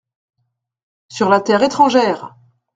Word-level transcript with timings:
Sur 1.09 1.29
la 1.29 1.41
terre 1.41 1.61
étrangère! 1.61 2.35